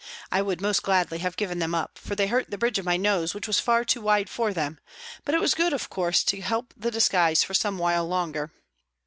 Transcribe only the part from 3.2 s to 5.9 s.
which was far too wide for them, but it was good,